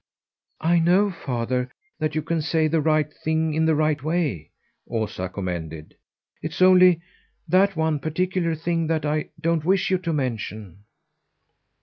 [0.61, 1.69] "I know, father,
[1.99, 4.49] that you can say the right thing in the right way,"
[4.89, 5.95] Osa commended.
[6.41, 7.01] "It is only
[7.47, 10.85] that one particular thing that I don't wish you to mention."